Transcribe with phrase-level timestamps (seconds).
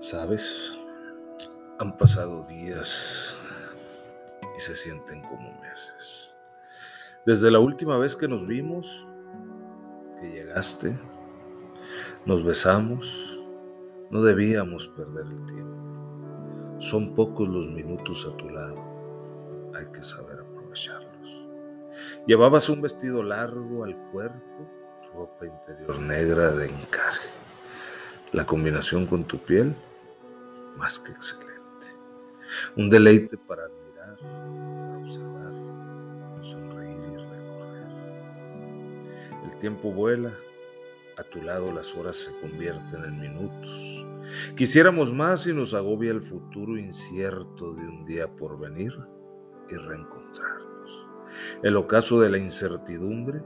[0.00, 0.78] ¿Sabes?
[1.80, 3.36] Han pasado días
[4.56, 6.36] y se sienten como meses.
[7.26, 9.06] Desde la última vez que nos vimos,
[10.20, 10.96] que llegaste,
[12.24, 13.40] nos besamos,
[14.10, 16.78] no debíamos perder el tiempo.
[16.78, 18.80] Son pocos los minutos a tu lado,
[19.74, 21.48] hay que saber aprovecharlos.
[22.24, 24.70] Llevabas un vestido largo al cuerpo,
[25.12, 27.30] ropa interior negra de encaje.
[28.30, 29.74] La combinación con tu piel
[30.78, 31.58] más que excelente.
[32.76, 35.52] Un deleite para admirar, para observar,
[36.42, 37.86] sonreír y recorrer.
[39.44, 40.32] El tiempo vuela,
[41.18, 44.06] a tu lado las horas se convierten en minutos.
[44.56, 48.92] Quisiéramos más y nos agobia el futuro incierto de un día por venir
[49.68, 51.06] y reencontrarnos.
[51.62, 53.42] El ocaso de la incertidumbre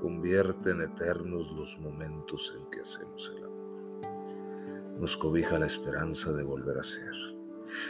[0.00, 3.57] convierte en eternos los momentos en que hacemos el amor
[4.98, 7.12] nos cobija la esperanza de volver a ser.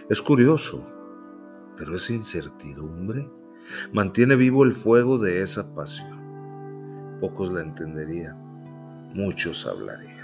[0.08, 0.84] Es curioso,
[1.76, 3.30] pero esa incertidumbre
[3.92, 6.18] mantiene vivo el fuego de esa pasión.
[7.20, 8.36] Pocos la entenderían,
[9.14, 10.18] muchos hablarían.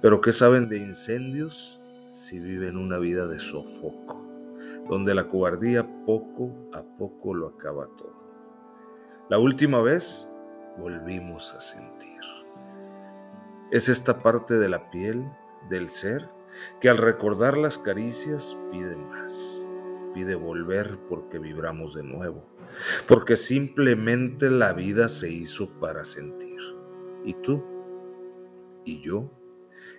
[0.00, 1.80] Pero ¿qué saben de incendios
[2.12, 4.24] si viven una vida de sofoco,
[4.88, 8.14] donde la cobardía poco a poco lo acaba todo?
[9.28, 10.30] La última vez
[10.78, 12.20] volvimos a sentir.
[13.70, 15.24] Es esta parte de la piel
[15.68, 16.28] del ser
[16.80, 19.68] que al recordar las caricias pide más,
[20.14, 22.44] pide volver porque vibramos de nuevo,
[23.06, 26.60] porque simplemente la vida se hizo para sentir.
[27.24, 27.64] Y tú
[28.84, 29.30] y yo,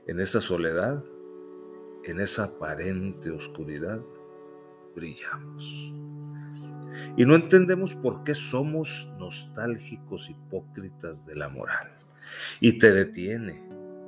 [0.07, 1.03] en esa soledad,
[2.03, 4.01] en esa aparente oscuridad,
[4.95, 5.93] brillamos.
[7.15, 11.95] Y no entendemos por qué somos nostálgicos hipócritas de la moral.
[12.59, 13.63] Y te detiene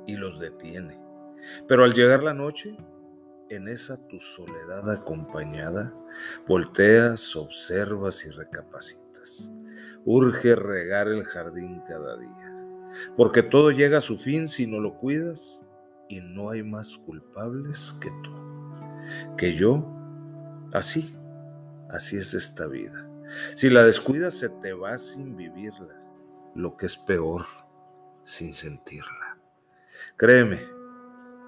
[0.06, 1.09] y los detiene
[1.66, 2.76] pero al llegar la noche,
[3.50, 5.92] en esa tu soledad acompañada,
[6.46, 9.50] volteas, observas y recapacitas.
[10.04, 14.96] Urge regar el jardín cada día, porque todo llega a su fin si no lo
[14.96, 15.64] cuidas
[16.08, 18.32] y no hay más culpables que tú,
[19.36, 19.84] que yo.
[20.72, 21.16] Así,
[21.90, 23.06] así es esta vida.
[23.56, 26.00] Si la descuidas se te va sin vivirla,
[26.54, 27.44] lo que es peor,
[28.24, 29.38] sin sentirla.
[30.16, 30.79] Créeme,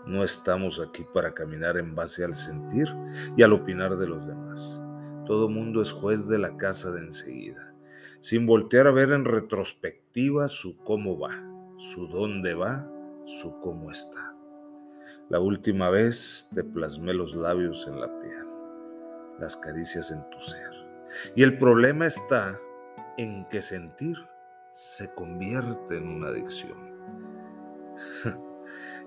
[0.07, 2.89] no estamos aquí para caminar en base al sentir
[3.37, 4.81] y al opinar de los demás.
[5.27, 7.73] Todo mundo es juez de la casa de enseguida,
[8.21, 11.33] sin voltear a ver en retrospectiva su cómo va,
[11.79, 12.89] su dónde va,
[13.25, 14.35] su cómo está.
[15.29, 18.47] La última vez te plasmé los labios en la piel,
[19.39, 20.71] las caricias en tu ser.
[21.35, 22.61] Y el problema está
[23.17, 24.17] en que sentir
[24.73, 26.79] se convierte en una adicción.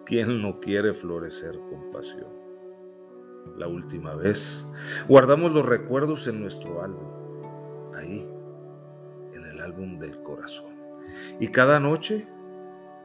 [0.05, 2.29] ¿Quién no quiere florecer con pasión?
[3.57, 4.67] La última vez
[5.07, 8.29] guardamos los recuerdos en nuestro álbum, ahí,
[9.33, 10.75] en el álbum del corazón.
[11.39, 12.27] Y cada noche,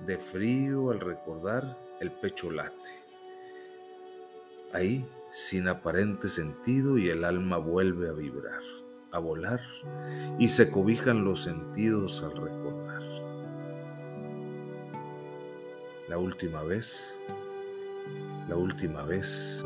[0.05, 2.91] de frío al recordar, el pecho late.
[4.75, 8.61] Ahí, sin aparente sentido, y el alma vuelve a vibrar,
[9.11, 9.61] a volar,
[10.39, 13.10] y se cobijan los sentidos al recordar
[16.11, 17.17] la última vez,
[18.49, 19.63] la última vez.